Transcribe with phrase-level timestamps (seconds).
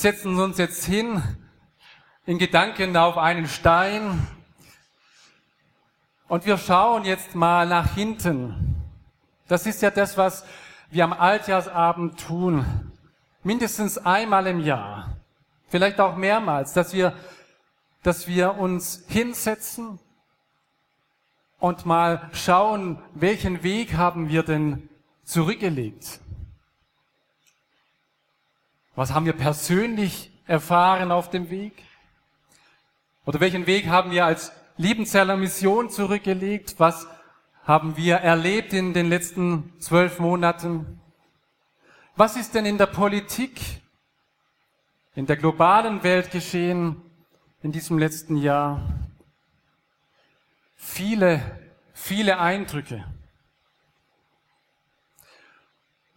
[0.00, 1.22] Setzen uns jetzt hin
[2.24, 4.26] in Gedanken auf einen Stein
[6.26, 8.76] und wir schauen jetzt mal nach hinten.
[9.46, 10.46] Das ist ja das, was
[10.90, 12.64] wir am Altjahrsabend tun.
[13.42, 15.16] Mindestens einmal im Jahr.
[15.68, 17.14] Vielleicht auch mehrmals, dass wir,
[18.02, 19.98] dass wir uns hinsetzen
[21.58, 24.88] und mal schauen, welchen Weg haben wir denn
[25.24, 26.20] zurückgelegt?
[28.94, 31.84] Was haben wir persönlich erfahren auf dem Weg?
[33.24, 36.74] Oder welchen Weg haben wir als Liebenzeller Mission zurückgelegt?
[36.78, 37.06] Was
[37.64, 41.00] haben wir erlebt in den letzten zwölf Monaten?
[42.16, 43.60] Was ist denn in der Politik,
[45.14, 47.00] in der globalen Welt geschehen
[47.62, 48.82] in diesem letzten Jahr?
[50.76, 51.40] Viele,
[51.92, 53.04] viele Eindrücke.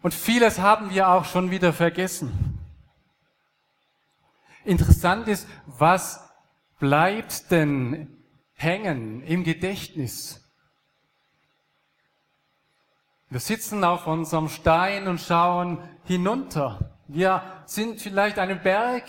[0.02, 2.53] Und vieles haben wir auch schon wieder vergessen.
[4.64, 6.20] Interessant ist, was
[6.78, 8.16] bleibt denn
[8.54, 10.40] hängen im Gedächtnis?
[13.28, 16.98] Wir sitzen auf unserem Stein und schauen hinunter.
[17.08, 19.04] Wir sind vielleicht einen Berg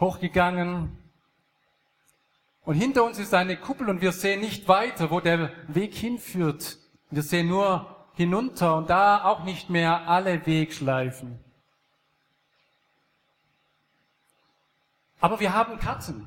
[0.00, 0.98] hochgegangen
[2.66, 6.78] und hinter uns ist eine Kuppel und wir sehen nicht weiter, wo der Weg hinführt.
[7.10, 11.38] Wir sehen nur hinunter und da auch nicht mehr alle Wegschleifen.
[15.20, 16.26] Aber wir haben Karten.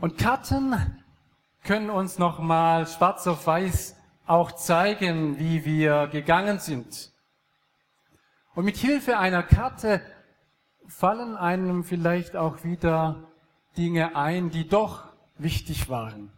[0.00, 1.02] Und Karten
[1.62, 3.96] können uns nochmal schwarz auf weiß
[4.26, 7.12] auch zeigen, wie wir gegangen sind.
[8.54, 10.00] Und mit Hilfe einer Karte
[10.88, 13.30] fallen einem vielleicht auch wieder
[13.76, 15.04] Dinge ein, die doch
[15.38, 16.32] wichtig waren.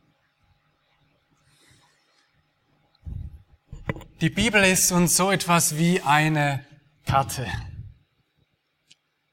[4.21, 6.65] Die Bibel ist uns so etwas wie eine
[7.07, 7.47] Karte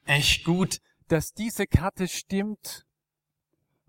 [0.05, 2.85] echt gut, dass diese Karte stimmt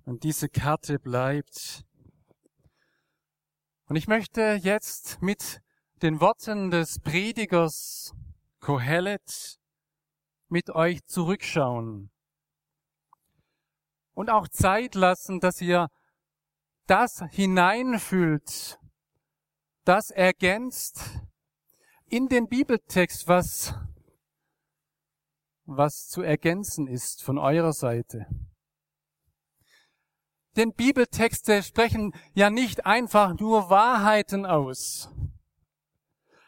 [0.04, 1.84] und diese Karte bleibt.
[3.88, 5.60] Und ich möchte jetzt mit
[6.02, 8.12] den Worten des Predigers
[8.60, 9.58] Kohelet
[10.48, 12.10] mit euch zurückschauen
[14.14, 15.88] und auch Zeit lassen, dass ihr
[16.86, 18.78] das hineinfühlt,
[19.84, 21.20] das ergänzt
[22.06, 23.74] in den Bibeltext, was
[25.66, 28.26] was zu ergänzen ist von eurer Seite.
[30.56, 35.10] Denn Bibeltexte sprechen ja nicht einfach nur Wahrheiten aus,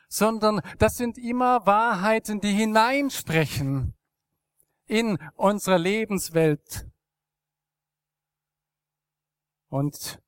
[0.09, 3.95] sondern das sind immer Wahrheiten, die hineinsprechen
[4.87, 6.89] in unsere Lebenswelt.
[9.69, 10.23] Und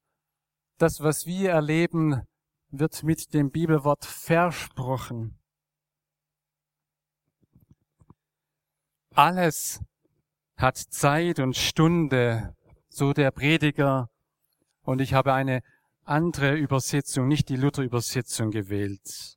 [0.77, 2.27] das, was wir erleben,
[2.69, 5.40] wird mit dem Bibelwort versprochen.
[9.15, 9.81] Alles
[10.57, 12.55] hat Zeit und Stunde,
[12.89, 14.09] so der Prediger.
[14.83, 15.63] Und ich habe eine
[16.05, 19.37] andere Übersetzung, nicht die Luther-Übersetzung gewählt.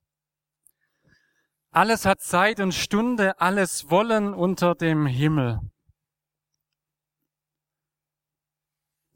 [1.71, 5.59] Alles hat Zeit und Stunde, alles Wollen unter dem Himmel.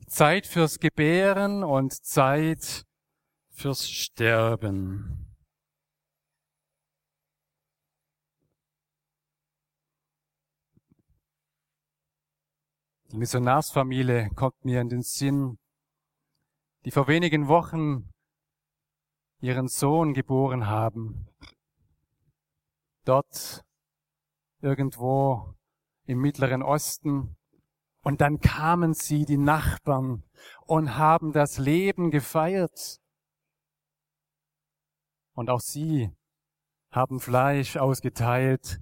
[0.08, 2.86] Zeit fürs Gebären und Zeit
[3.52, 5.27] fürs Sterben.
[13.12, 15.58] Die Missionarsfamilie kommt mir in den Sinn,
[16.84, 18.12] die vor wenigen Wochen
[19.40, 21.30] ihren Sohn geboren haben.
[23.06, 23.64] Dort
[24.60, 25.56] irgendwo
[26.04, 27.38] im Mittleren Osten.
[28.04, 30.24] Und dann kamen sie, die Nachbarn,
[30.66, 33.00] und haben das Leben gefeiert.
[35.34, 36.12] Und auch sie
[36.92, 38.82] haben Fleisch ausgeteilt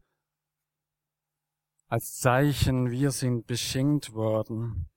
[1.87, 4.89] als Zeichen, wir sind beschenkt worden.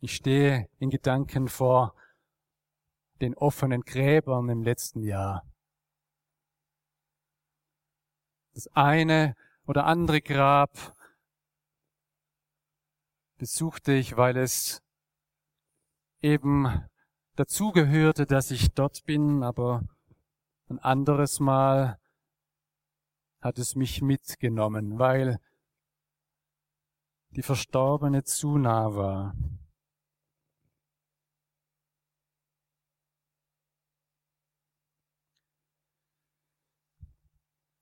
[0.00, 1.94] Ich stehe in Gedanken vor
[3.20, 5.46] den offenen Gräbern im letzten Jahr.
[8.52, 9.36] Das eine
[9.66, 10.96] oder andere Grab
[13.38, 14.82] besuchte ich, weil es
[16.20, 16.84] eben
[17.36, 19.82] dazugehörte, dass ich dort bin, aber
[20.72, 22.00] ein anderes Mal
[23.42, 25.38] hat es mich mitgenommen, weil
[27.30, 29.34] die Verstorbene zu nah war.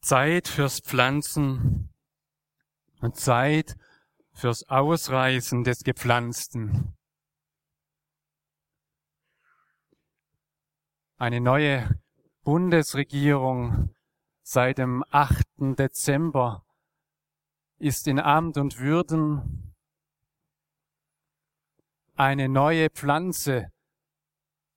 [0.00, 1.94] Zeit fürs Pflanzen
[3.00, 3.76] und Zeit
[4.32, 6.96] fürs Ausreißen des Gepflanzten.
[11.18, 12.00] Eine neue
[12.42, 13.94] Bundesregierung
[14.42, 15.44] seit dem 8.
[15.78, 16.64] Dezember
[17.78, 19.74] ist in Amt und Würden
[22.16, 23.70] eine neue Pflanze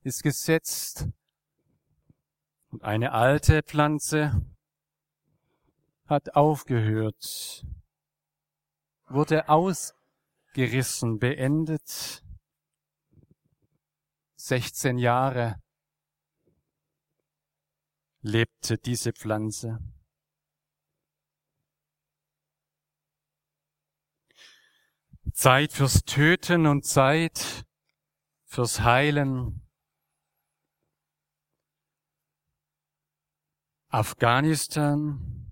[0.01, 1.07] ist gesetzt
[2.69, 4.45] und eine alte Pflanze
[6.06, 7.65] hat aufgehört,
[9.07, 12.24] wurde ausgerissen, beendet.
[14.36, 15.62] 16 Jahre
[18.23, 19.79] lebte diese Pflanze.
[25.33, 27.65] Zeit fürs Töten und Zeit
[28.45, 29.59] fürs Heilen.
[33.89, 35.51] Afghanistan,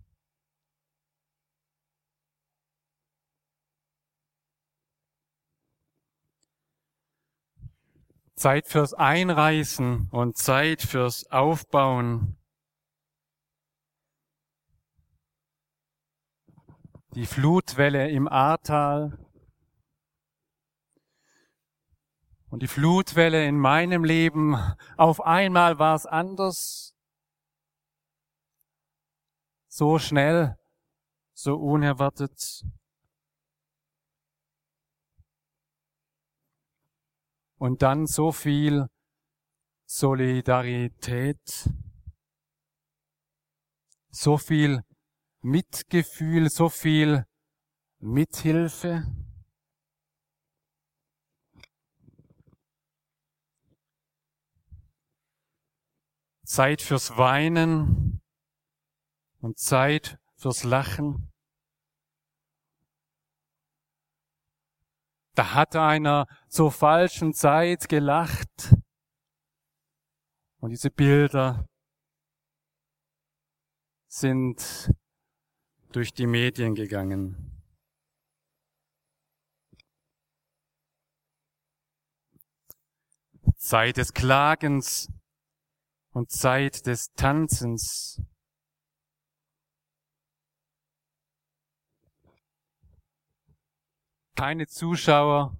[8.35, 12.40] Zeit fürs Einreißen und Zeit fürs Aufbauen.
[17.13, 19.17] Die Flutwelle im Ahrtal
[22.49, 24.55] und die Flutwelle in meinem Leben.
[24.95, 26.95] Auf einmal war es anders.
[29.67, 30.57] So schnell,
[31.33, 32.63] so unerwartet.
[37.57, 38.87] Und dann so viel
[39.85, 41.69] Solidarität,
[44.11, 44.81] so viel
[45.41, 47.25] Mitgefühl, so viel
[47.99, 49.05] Mithilfe.
[56.43, 58.21] Zeit fürs Weinen
[59.39, 61.31] und Zeit fürs Lachen.
[65.33, 68.75] Da hat einer zur falschen Zeit gelacht.
[70.59, 71.67] Und diese Bilder
[74.07, 74.91] sind
[75.91, 77.61] durch die Medien gegangen.
[83.57, 85.09] Zeit des Klagens
[86.13, 88.21] und Zeit des Tanzens.
[94.41, 95.55] keine Zuschauer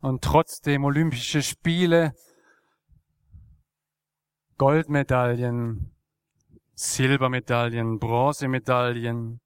[0.00, 2.14] und trotzdem Olympische Spiele,
[4.58, 5.91] Goldmedaillen,
[6.82, 9.40] Silbermedaillen, Bronzemedaillen.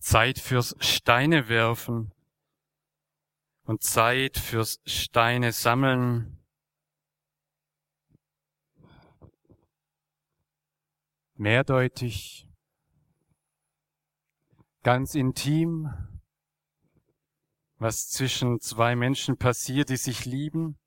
[0.00, 2.12] Zeit fürs Steine werfen
[3.62, 6.44] und Zeit fürs Steine sammeln.
[11.34, 12.48] Mehrdeutig
[14.82, 15.88] ganz intim,
[17.76, 20.79] was zwischen zwei Menschen passiert, die sich lieben?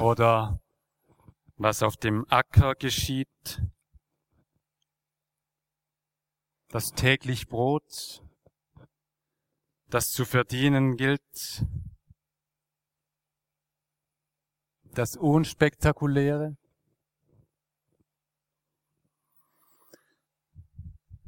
[0.00, 0.60] Oder
[1.56, 3.62] was auf dem Acker geschieht?
[6.68, 8.22] Das täglich Brot,
[9.88, 11.64] das zu verdienen gilt?
[14.94, 16.56] Das Unspektakuläre?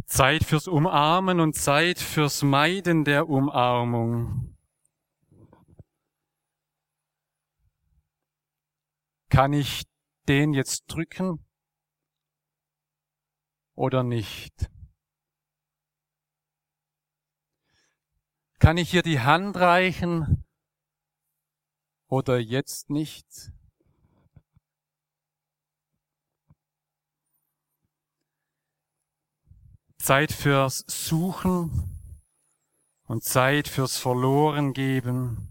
[0.06, 4.49] Zeit fürs Umarmen und Zeit fürs Meiden der Umarmung.
[9.30, 9.84] Kann ich
[10.28, 11.46] den jetzt drücken
[13.76, 14.68] oder nicht?
[18.58, 20.44] Kann ich hier die Hand reichen
[22.08, 23.52] oder jetzt nicht?
[29.96, 32.00] Zeit fürs Suchen
[33.04, 35.49] und Zeit fürs Verlorengeben.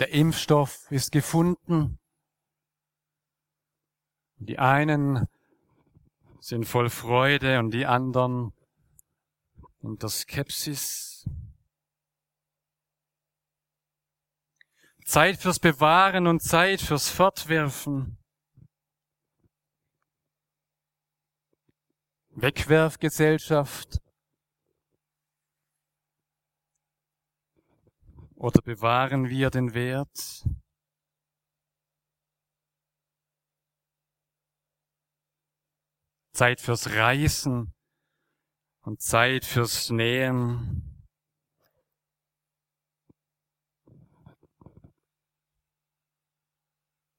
[0.00, 1.98] Der Impfstoff ist gefunden.
[4.38, 5.28] Die einen
[6.40, 8.54] sind voll Freude und die anderen
[9.80, 11.28] unter Skepsis.
[15.04, 18.16] Zeit fürs Bewahren und Zeit fürs Fortwerfen.
[22.30, 24.00] Wegwerfgesellschaft?
[28.40, 30.48] Oder bewahren wir den Wert?
[36.32, 37.74] Zeit fürs Reisen
[38.80, 41.04] und Zeit fürs Nähen.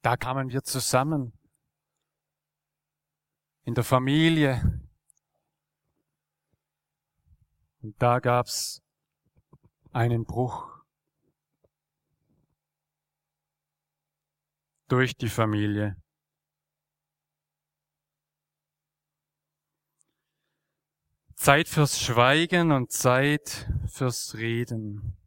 [0.02, 1.38] Da kamen wir zusammen.
[3.62, 4.82] In der Familie.
[7.84, 8.82] Und da gab's
[9.92, 10.71] einen Bruch.
[14.92, 15.96] Durch die Familie.
[21.38, 25.18] Zeit fürs Schweigen und Zeit fürs Reden.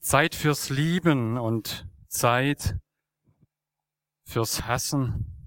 [0.00, 2.78] Zeit fürs Lieben und Zeit
[4.26, 5.41] fürs Hassen.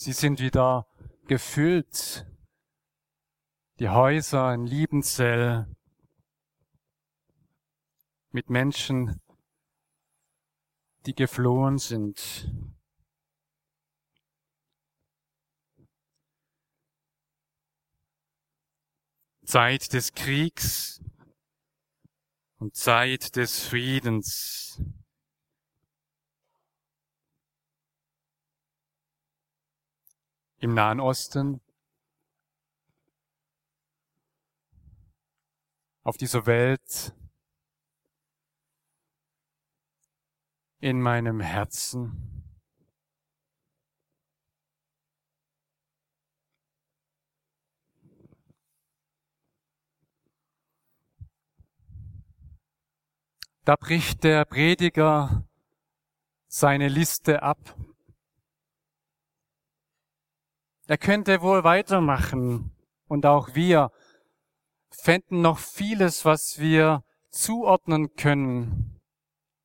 [0.00, 0.86] Sie sind wieder
[1.26, 2.24] gefüllt
[3.80, 5.66] die Häuser in Liebenzell
[8.30, 9.20] mit Menschen,
[11.04, 12.48] die geflohen sind.
[19.44, 21.02] Zeit des Kriegs
[22.58, 24.80] und Zeit des Friedens.
[30.60, 31.60] Im Nahen Osten
[36.02, 37.14] auf dieser Welt,
[40.80, 42.48] in meinem Herzen.
[53.64, 55.46] Da bricht der Prediger
[56.46, 57.76] seine Liste ab.
[60.88, 62.74] Er könnte wohl weitermachen
[63.08, 63.92] und auch wir
[64.90, 68.98] fänden noch vieles, was wir zuordnen können.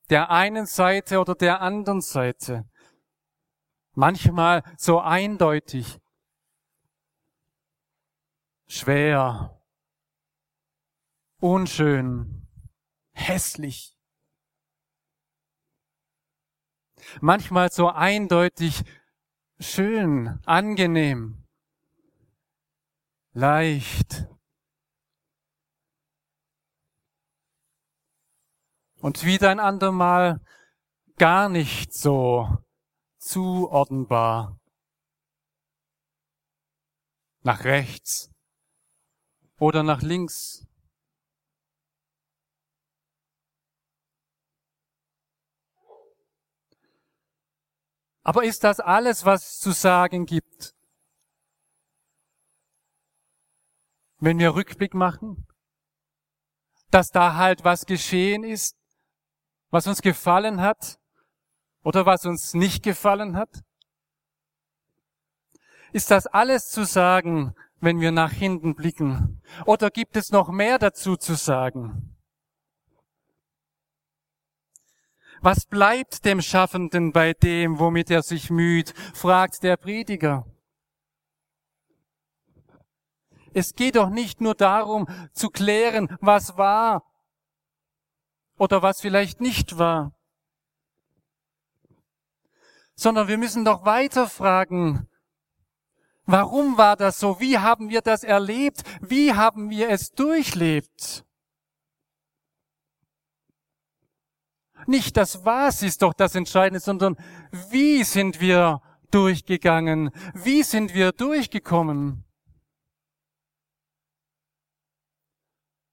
[0.10, 2.70] Der einen Seite oder der anderen Seite.
[3.94, 5.98] Manchmal so eindeutig.
[8.68, 9.64] Schwer.
[11.40, 12.50] Unschön.
[13.14, 13.98] Hässlich.
[17.22, 18.84] Manchmal so eindeutig
[19.60, 21.46] schön, angenehm,
[23.34, 24.28] leicht,
[29.04, 30.40] und wieder ein andermal
[31.18, 32.48] gar nicht so
[33.20, 34.58] zuordnenbar.
[37.42, 38.32] Nach rechts
[39.60, 40.66] oder nach links.
[48.24, 50.74] Aber ist das alles, was zu sagen gibt?
[54.20, 55.46] Wenn wir Rückblick machen,
[56.90, 58.78] dass da halt was geschehen ist,
[59.70, 61.00] was uns gefallen hat
[61.84, 63.64] oder was uns nicht gefallen hat?
[65.92, 69.42] Ist das alles zu sagen, wenn wir nach hinten blicken?
[69.66, 72.13] Oder gibt es noch mehr dazu zu sagen?
[75.44, 80.46] Was bleibt dem Schaffenden bei dem, womit er sich müht, fragt der Prediger.
[83.54, 87.04] Es geht doch nicht nur darum zu klären, was war
[88.58, 90.14] oder was vielleicht nicht war.
[92.96, 95.10] Sondern wir müssen doch weiter fragen,
[96.26, 97.42] warum war das so?
[97.42, 98.82] Wie haben wir das erlebt?
[99.02, 101.26] Wie haben wir es durchlebt?
[104.88, 107.18] Nicht das Was ist doch das Entscheidende, sondern
[107.70, 110.12] wie sind wir durchgegangen?
[110.34, 112.26] Wie sind wir durchgekommen?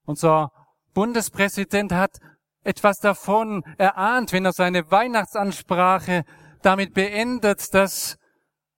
[0.05, 0.53] Unser
[0.93, 2.19] Bundespräsident hat
[2.63, 6.25] etwas davon erahnt, wenn er seine Weihnachtsansprache
[6.63, 8.19] damit beendet, dass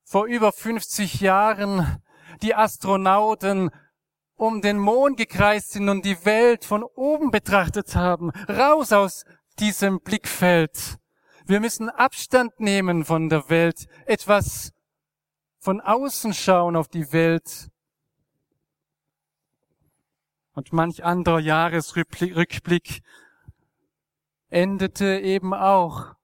[0.04, 2.02] vor über 50 Jahren
[2.42, 3.70] die Astronauten
[4.34, 8.30] um den Mond gekreist sind und die Welt von oben betrachtet haben.
[8.48, 9.24] Raus aus
[9.60, 10.98] diesem Blickfeld.
[11.44, 14.72] Wir müssen Abstand nehmen von der Welt, etwas
[15.58, 17.70] von außen schauen auf die Welt.
[20.54, 23.02] Und manch anderer Jahresrückblick
[24.50, 26.14] endete eben auch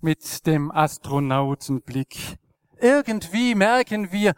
[0.00, 2.38] mit dem Astronautenblick.
[2.78, 4.34] Irgendwie merken wir,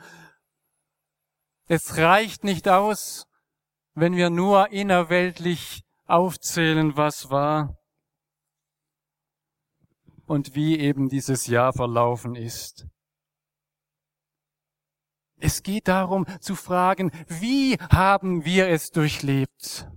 [1.67, 3.27] Es reicht nicht aus,
[3.95, 7.78] wenn wir nur innerweltlich aufzählen, was war
[10.29, 12.87] und wie eben dieses Jahr verlaufen ist.
[15.41, 19.89] Es geht darum zu fragen, wie haben wir es durchlebt?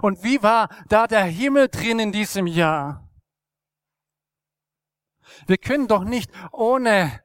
[0.00, 3.08] Und wie war da der Himmel drin in diesem Jahr?
[5.46, 7.20] Wir können doch nicht ohne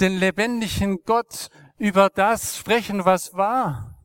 [0.00, 4.04] den lebendigen Gott über das sprechen, was war.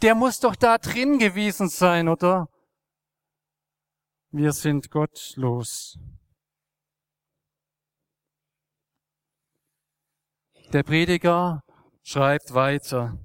[0.00, 2.48] Der muss doch da drin gewesen sein, oder?
[4.38, 5.98] Wir sind gottlos.
[10.74, 11.62] Der Prediger
[12.02, 13.18] schreibt weiter.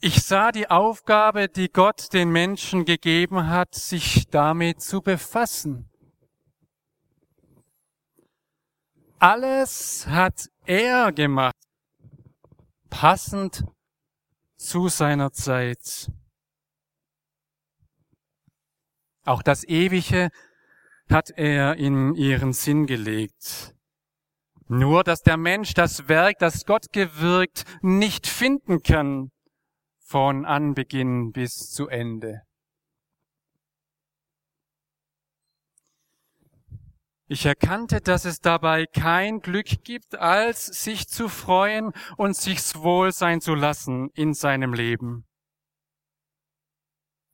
[0.00, 5.88] Ich sah die Aufgabe, die Gott den Menschen gegeben hat, sich damit zu befassen.
[9.20, 11.54] Alles hat er gemacht,
[12.90, 13.62] passend
[14.56, 16.10] zu seiner Zeit.
[19.26, 20.30] Auch das Ewige
[21.10, 23.74] hat er in ihren Sinn gelegt.
[24.68, 29.32] Nur, dass der Mensch das Werk, das Gott gewirkt, nicht finden kann,
[29.98, 32.42] von Anbeginn bis zu Ende.
[37.28, 43.10] Ich erkannte, dass es dabei kein Glück gibt, als sich zu freuen und sich's wohl
[43.10, 45.26] sein zu lassen in seinem Leben.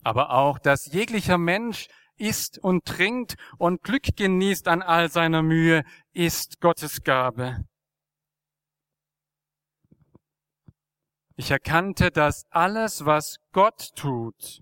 [0.02, 5.84] Aber auch, dass jeglicher Mensch isst und trinkt und Glück genießt an all seiner Mühe,
[6.12, 7.64] ist Gottes Gabe.
[11.36, 14.60] Ich erkannte, dass alles, was Gott tut,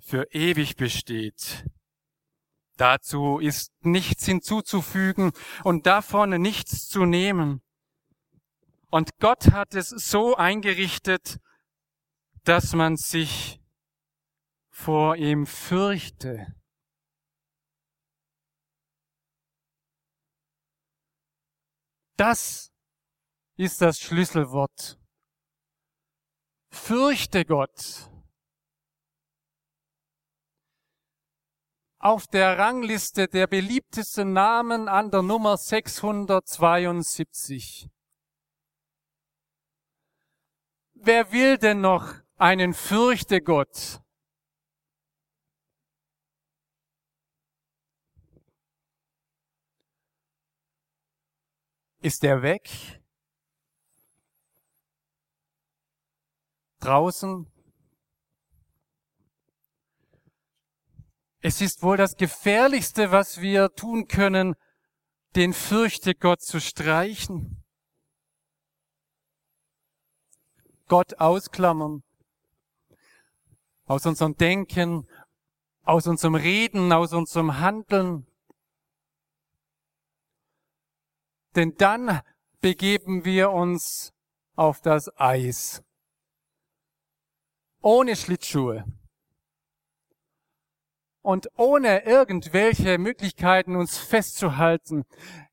[0.00, 1.64] für ewig besteht.
[2.76, 7.62] Dazu ist nichts hinzuzufügen und davon nichts zu nehmen.
[8.90, 11.38] Und Gott hat es so eingerichtet,
[12.44, 13.61] dass man sich
[14.72, 16.54] vor ihm fürchte.
[22.16, 22.72] Das
[23.56, 24.98] ist das Schlüsselwort.
[26.70, 28.08] Fürchte Gott.
[31.98, 37.88] Auf der Rangliste der beliebtesten Namen an der Nummer 672.
[40.94, 44.01] Wer will denn noch einen Fürchte Gott?
[52.02, 52.68] Ist er weg?
[56.80, 57.46] Draußen?
[61.40, 64.56] Es ist wohl das Gefährlichste, was wir tun können,
[65.36, 67.62] den Fürchte Gott zu streichen.
[70.88, 72.02] Gott ausklammern.
[73.84, 75.06] Aus unserem Denken,
[75.84, 78.26] aus unserem Reden, aus unserem Handeln.
[81.56, 82.20] Denn dann
[82.60, 84.12] begeben wir uns
[84.56, 85.82] auf das Eis.
[87.80, 88.84] Ohne Schlittschuhe.
[91.20, 95.04] Und ohne irgendwelche Möglichkeiten, uns festzuhalten.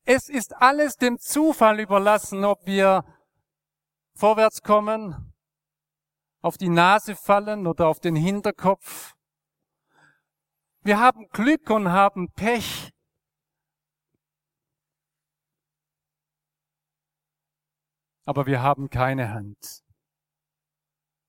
[0.04, 3.04] Es ist alles dem Zufall überlassen, ob wir
[4.14, 5.32] vorwärts kommen,
[6.42, 9.14] auf die Nase fallen oder auf den Hinterkopf.
[10.82, 12.90] Wir haben Glück und haben Pech.
[18.24, 19.82] Aber wir haben keine Hand.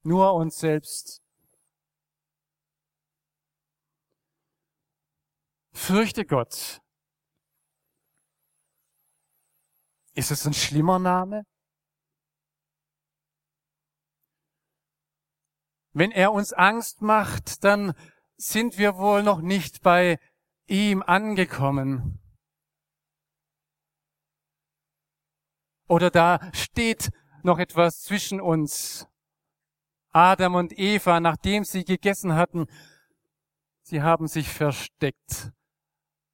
[0.03, 1.21] Nur uns selbst.
[5.73, 6.81] Fürchte Gott.
[10.13, 11.45] Ist es ein schlimmer Name?
[15.93, 17.93] Wenn er uns Angst macht, dann
[18.37, 20.19] sind wir wohl noch nicht bei
[20.67, 22.20] ihm angekommen.
[25.91, 27.11] Oder da steht
[27.43, 29.09] noch etwas zwischen uns.
[30.11, 32.67] Adam und Eva, nachdem sie gegessen hatten,
[33.81, 35.51] sie haben sich versteckt,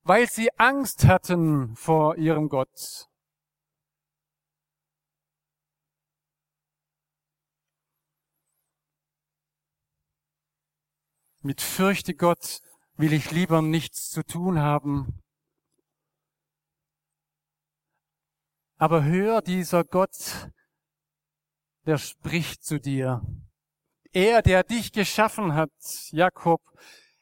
[0.04, 3.10] weil sie Angst hatten vor ihrem Gott.
[11.42, 12.62] Mit fürchte Gott
[12.96, 15.24] will ich lieber nichts zu tun haben.
[18.78, 20.50] Aber hör, dieser Gott,
[21.86, 23.22] der spricht zu dir.
[24.12, 25.72] Er, der dich geschaffen hat,
[26.12, 26.62] Jakob,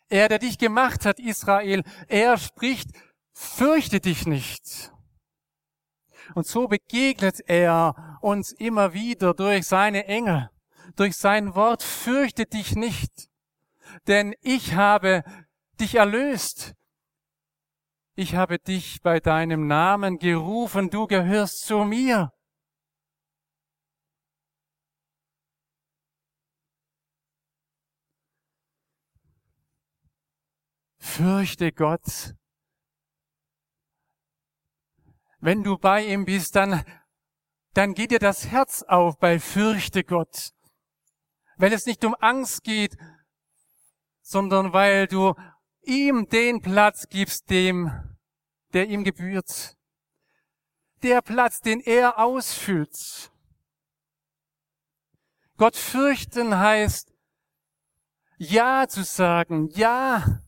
[0.10, 2.90] er, der dich gemacht hat, Israel, er spricht,
[3.34, 4.92] fürchte dich nicht.
[6.34, 10.50] Und so begegnet er uns immer wieder durch seine Engel,
[10.96, 13.30] durch sein Wort, fürchte dich nicht,
[14.08, 15.24] denn ich habe
[15.80, 16.74] dich erlöst.
[18.18, 22.32] Ich habe dich bei deinem Namen gerufen, du gehörst zu mir.
[30.98, 32.36] Fürchte Gott.
[35.40, 36.86] Wenn du bei ihm bist, dann,
[37.74, 40.52] dann geht dir das Herz auf bei Fürchte Gott.
[41.58, 42.98] Weil es nicht um Angst geht,
[44.22, 45.36] sondern weil du
[45.88, 47.92] ihm den Platz gibst, dem,
[48.74, 49.78] der ihm gebührt.
[51.04, 53.32] Der Platz, den er ausfüllt.
[55.58, 57.14] Gott fürchten heißt,
[58.38, 60.42] Ja zu sagen, ja,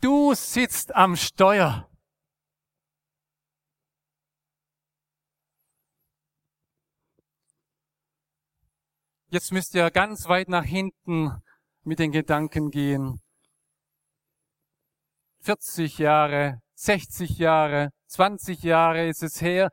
[0.00, 1.88] du sitzt am Steuer.
[9.30, 11.42] Jetzt müsst ihr ganz weit nach hinten
[11.82, 13.20] mit den Gedanken gehen.
[15.48, 19.70] 40 Jahre, 60 Jahre, 20 Jahre ist es her,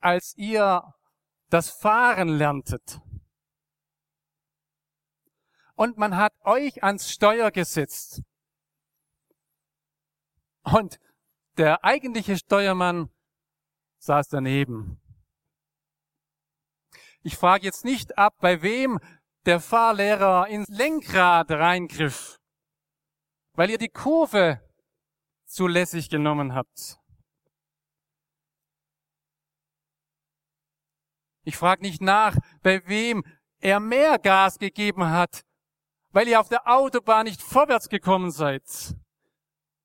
[0.00, 0.82] als ihr
[1.50, 3.00] das Fahren lerntet.
[5.76, 8.22] Und man hat euch ans Steuer gesetzt.
[10.64, 10.98] Und
[11.58, 13.08] der eigentliche Steuermann
[13.98, 15.00] saß daneben.
[17.22, 18.98] Ich frage jetzt nicht ab, bei wem
[19.46, 22.40] der Fahrlehrer ins Lenkrad reingriff,
[23.52, 24.60] weil ihr die Kurve
[25.52, 26.98] zu lässig genommen habt.
[31.44, 33.24] Ich frage nicht nach, bei wem
[33.58, 35.42] er mehr Gas gegeben hat,
[36.10, 38.96] weil ihr auf der Autobahn nicht vorwärts gekommen seid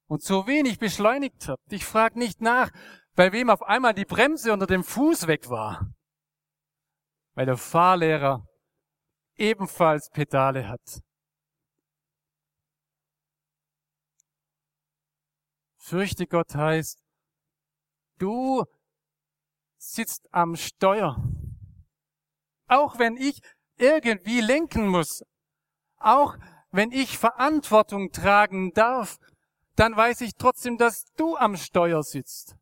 [0.08, 1.72] und so wenig beschleunigt habt.
[1.72, 2.72] Ich frage nicht nach,
[3.16, 5.94] bei wem auf einmal die Bremse unter dem Fuß weg war
[7.38, 8.48] weil der Fahrlehrer
[9.36, 11.04] ebenfalls Pedale hat.
[15.88, 17.02] Fürchte Gott heißt,
[18.18, 18.66] du
[19.78, 21.16] sitzt am Steuer.
[22.68, 23.40] Auch wenn ich
[23.78, 25.24] irgendwie lenken muss,
[25.96, 26.38] auch
[26.72, 29.18] wenn ich Verantwortung tragen darf,
[29.78, 32.58] dann weiß ich trotzdem, dass du am Steuer sitzt.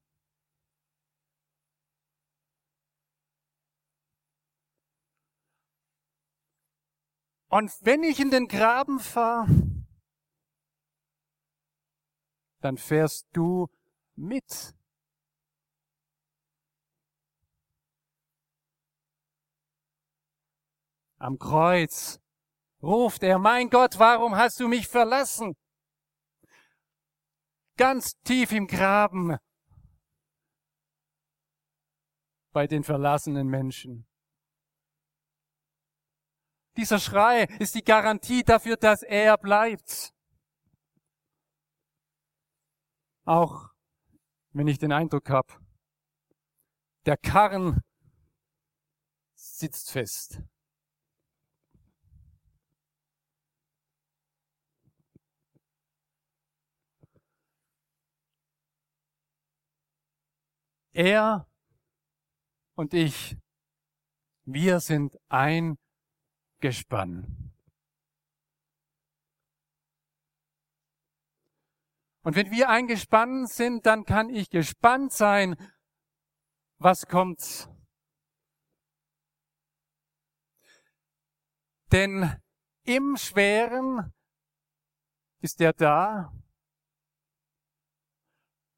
[7.47, 9.47] Und wenn ich in den Graben fahre,
[12.65, 13.67] dann fährst du
[14.15, 14.75] mit.
[21.17, 22.19] Am Kreuz
[22.81, 25.55] ruft er, mein Gott, warum hast du mich verlassen?
[27.77, 29.37] Ganz tief im Graben
[32.51, 34.07] bei den verlassenen Menschen.
[36.77, 40.14] Dieser Schrei ist die Garantie dafür, dass er bleibt.
[43.25, 43.71] Auch
[44.51, 45.53] wenn ich den Eindruck habe,
[47.05, 47.81] der Karren
[49.35, 50.41] sitzt fest.
[60.93, 61.45] Er
[62.75, 63.37] und ich,
[64.45, 65.77] wir sind ein
[66.61, 67.44] Gespann.
[72.25, 75.55] Und wenn wir ein Gespann sind, dann kann ich gespannt sein,
[76.79, 77.69] was kommt.
[81.91, 82.35] Denn
[82.83, 84.11] im Schweren
[85.41, 86.33] ist er da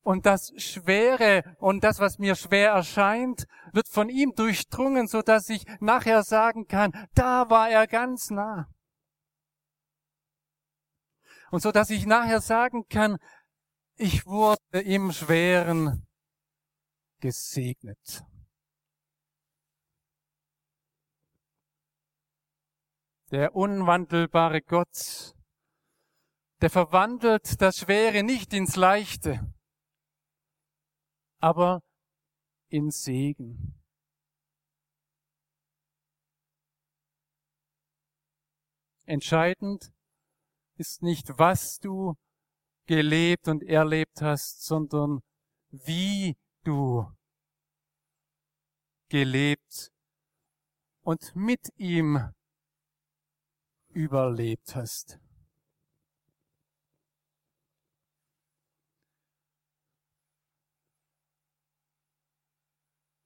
[0.02, 5.48] und das Schwere und das, was mir schwer erscheint, wird von ihm durchdrungen, so dass
[5.48, 8.68] ich nachher sagen kann, da war er ganz nah.
[11.50, 13.18] Und so dass ich nachher sagen kann,
[13.98, 16.08] ich wurde im Schweren
[17.20, 18.24] gesegnet.
[23.32, 25.36] Der unwandelbare Gott,
[26.62, 29.54] der verwandelt das Schwere nicht ins Leichte
[31.40, 31.82] aber
[32.70, 33.74] in Segen.
[39.06, 39.94] Entscheidend
[40.78, 42.16] ist nicht, was du
[42.88, 45.22] gelebt und erlebt hast, sondern
[45.70, 47.06] wie du
[49.10, 49.92] gelebt
[51.02, 52.34] und mit ihm
[53.90, 55.20] überlebt hast.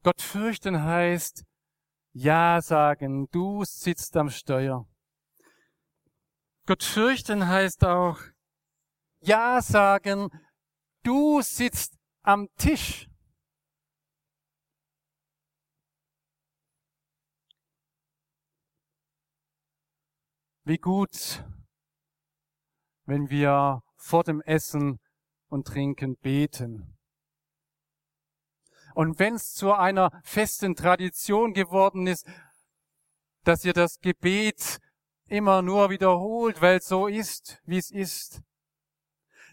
[0.03, 1.45] Gott fürchten heißt
[2.13, 4.87] Ja sagen, du sitzt am Steuer.
[6.65, 8.19] Gott fürchten heißt auch
[9.23, 10.29] Ja sagen,
[11.03, 13.07] du sitzt am Tisch.
[20.63, 21.43] Wie gut,
[23.05, 24.99] wenn wir vor dem Essen
[25.49, 26.97] und Trinken beten.
[28.95, 32.25] Und wenn es zu einer festen Tradition geworden ist,
[33.43, 34.79] dass ihr das Gebet
[35.27, 38.41] immer nur wiederholt, weil es so ist, wie es ist,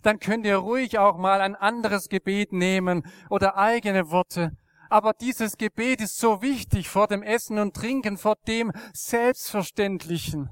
[0.02, 4.56] dann könnt ihr ruhig auch mal ein anderes Gebet nehmen oder eigene Worte.
[4.90, 10.48] Aber dieses Gebet ist so wichtig vor dem Essen und Trinken, vor dem Selbstverständlichen,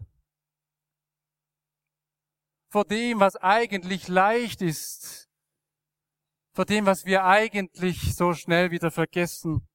[2.70, 5.28] vor dem, was eigentlich leicht ist,
[6.52, 9.66] vor dem, was wir eigentlich so schnell wieder vergessen,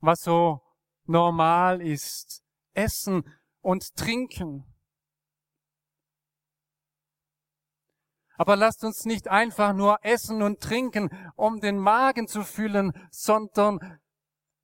[0.00, 0.60] was so
[1.06, 2.42] normal ist.
[2.74, 3.24] Essen
[3.60, 4.73] und trinken.
[8.36, 13.98] Aber lasst uns nicht einfach nur essen und trinken, um den Magen zu füllen, sondern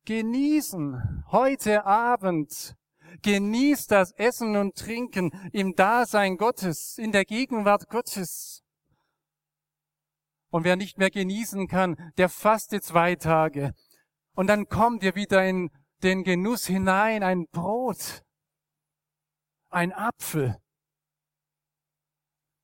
[0.04, 2.74] genießen heute Abend.
[3.22, 8.62] Genießt das Essen und Trinken im Dasein Gottes, in der Gegenwart Gottes.
[10.50, 13.72] Und wer nicht mehr genießen kann, der faste zwei Tage.
[14.34, 15.70] Und dann kommt ihr wieder in
[16.02, 18.22] den Genuss hinein, ein Brot,
[19.70, 20.56] ein Apfel.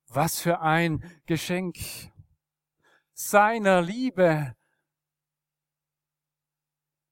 [0.09, 1.77] Was für ein Geschenk
[3.13, 4.57] seiner Liebe,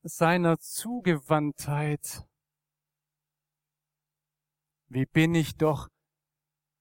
[0.03, 2.27] seiner Zugewandtheit.
[4.89, 5.89] Wie bin ich doch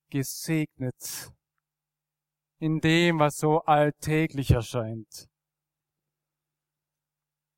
[0.09, 1.33] gesegnet
[2.59, 5.27] in dem, was so alltäglich erscheint.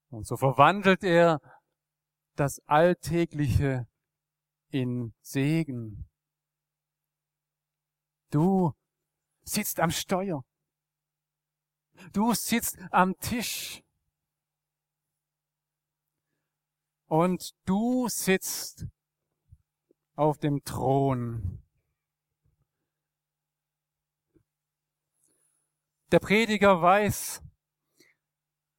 [0.09, 1.39] Und so verwandelt er
[2.35, 3.87] das Alltägliche
[4.69, 6.09] in Segen.
[8.29, 8.73] Du
[9.43, 10.43] sitzt am Steuer.
[12.11, 13.81] Du sitzt am Tisch.
[17.07, 18.88] Und du sitzt
[20.15, 21.61] auf dem Thron.
[26.11, 27.41] Der Prediger weiß,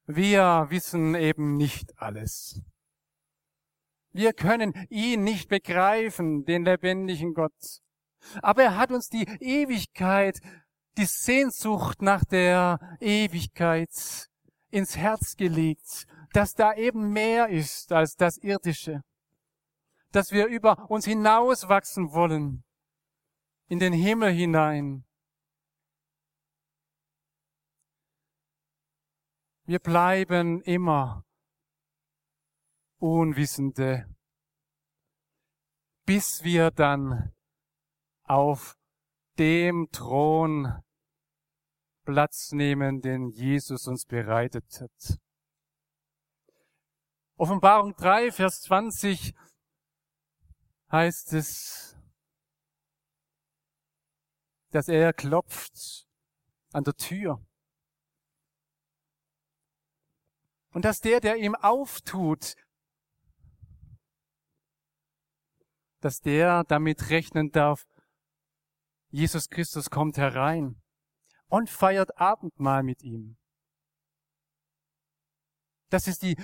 [0.05, 2.61] wir wissen eben nicht alles.
[4.11, 7.81] Wir können ihn nicht begreifen, den lebendigen Gott.
[8.41, 10.39] Aber er hat uns die Ewigkeit,
[10.97, 14.29] die Sehnsucht nach der Ewigkeit
[14.69, 19.01] ins Herz gelegt, dass da eben mehr ist als das Irdische,
[20.11, 22.63] dass wir über uns hinauswachsen wollen,
[23.69, 25.05] in den Himmel hinein.
[29.65, 31.25] Wir bleiben immer
[32.99, 34.07] Unwissende,
[36.05, 37.33] bis wir dann
[38.27, 38.77] auf
[39.39, 40.83] dem Thron
[42.03, 45.19] Platz nehmen, den Jesus uns bereitet hat.
[47.35, 49.35] Offenbarung 3, Vers 20
[50.91, 51.97] heißt es,
[54.71, 56.07] dass er klopft
[56.71, 57.45] an der Tür.
[60.71, 62.55] Und dass der, der ihm auftut,
[65.99, 67.85] dass der damit rechnen darf,
[69.09, 70.81] Jesus Christus kommt herein
[71.47, 73.37] und feiert Abendmahl mit ihm.
[75.89, 76.35] Das ist die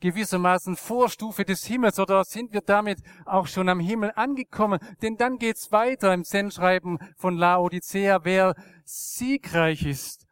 [0.00, 4.78] gewissermaßen Vorstufe des Himmels oder sind wir damit auch schon am Himmel angekommen?
[5.02, 8.24] Denn dann geht's weiter im Sendschreiben von Laodicea.
[8.24, 10.26] Wer siegreich ist,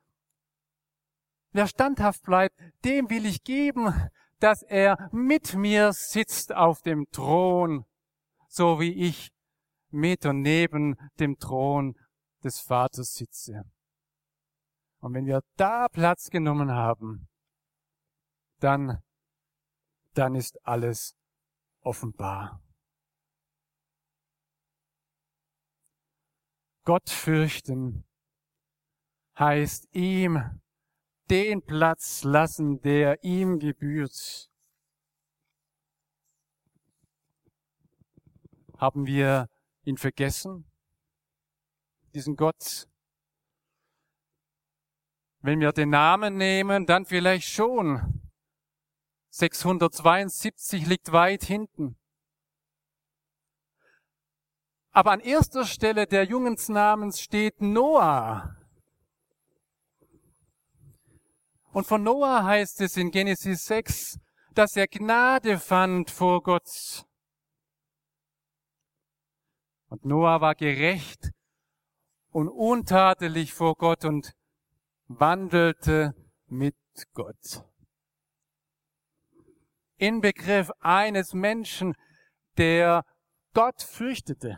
[1.53, 4.11] wer standhaft bleibt, dem will ich geben,
[4.41, 7.85] dass er mit mir sitzt auf dem Thron
[8.53, 9.31] so wie ich
[9.93, 11.95] mit und neben dem Thron
[12.43, 13.63] des Vaters sitze.
[15.01, 17.29] Und wenn wir da Platz genommen haben,
[18.61, 19.03] dann,
[20.15, 21.17] dann ist alles
[21.81, 22.63] offenbar.
[26.85, 28.05] Gott fürchten
[29.39, 30.61] heißt ihm
[31.31, 34.51] den Platz lassen, der ihm gebührt.
[38.77, 39.49] Haben wir
[39.85, 40.65] ihn vergessen?
[42.15, 42.89] Diesen Gott?
[45.41, 48.31] Wenn wir den Namen nehmen, dann vielleicht schon.
[49.31, 51.97] 672 liegt weit hinten.
[54.91, 58.57] Aber an erster Stelle der Jungensnamens steht Noah.
[61.73, 64.21] Und von Noah heißt es in Genesis 6,
[64.53, 67.07] dass er Gnade fand vor Gott.
[69.93, 71.33] Und Noah war gerecht
[72.31, 74.33] und untadelig vor Gott und
[75.07, 76.15] wandelte
[76.47, 76.75] mit
[77.13, 77.63] Gott.
[79.99, 81.95] In Begriff eines Menschen,
[82.57, 83.05] der
[83.53, 84.57] Gott fürchtete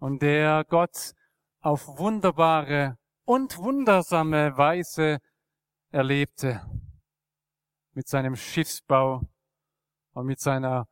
[0.00, 1.14] und der Gott
[1.60, 5.16] auf wunderbare und wundersame Weise
[5.88, 6.60] erlebte
[7.94, 9.22] mit seinem Schiffsbau
[10.12, 10.86] und mit seiner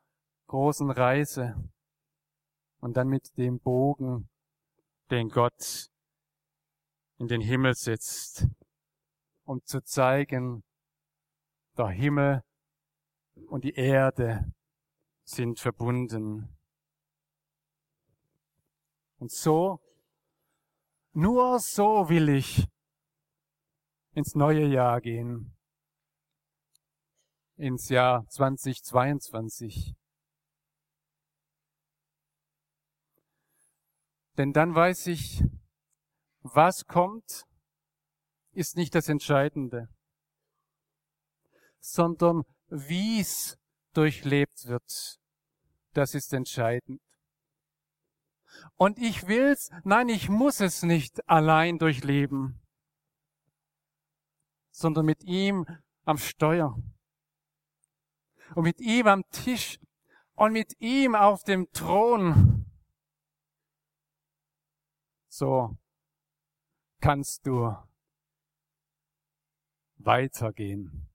[0.49, 1.55] großen Reise
[2.81, 4.29] und dann mit dem Bogen,
[5.11, 5.91] den Gott
[7.19, 8.47] in den Himmel setzt,
[9.45, 10.65] um zu zeigen,
[11.77, 12.43] der Himmel
[13.49, 14.53] und die Erde
[15.25, 16.57] sind verbunden.
[19.19, 19.81] Und so,
[21.13, 22.67] nur so will ich
[24.13, 25.57] ins neue Jahr gehen,
[27.57, 29.95] ins Jahr 2022.
[34.39, 35.43] Denn dann weiß ich,
[36.43, 37.45] was kommt,
[38.53, 39.89] ist nicht das Entscheidende,
[41.81, 43.59] sondern wie es
[43.95, 45.19] durchlebt wird,
[45.93, 47.03] das ist entscheidend.
[48.77, 52.61] Und ich will's, nein, ich muss es nicht allein durchleben,
[54.71, 55.67] sondern mit ihm
[56.05, 56.81] am Steuer
[58.55, 59.81] und mit ihm am Tisch
[60.35, 62.68] und mit ihm auf dem Thron
[65.39, 65.77] so
[67.01, 67.75] kannst du
[69.99, 71.09] weitergehen.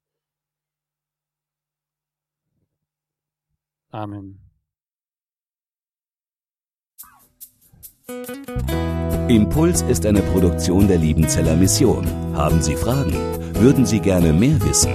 [3.90, 4.40] Amen.
[9.28, 12.06] Impuls ist eine Produktion der Liebenzeller Mission.
[12.36, 13.14] Haben Sie Fragen?
[13.56, 14.94] Würden Sie gerne mehr wissen?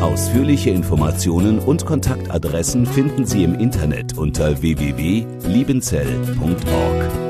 [0.00, 7.29] Ausführliche Informationen und Kontaktadressen finden Sie im Internet unter www.liebenzell.org.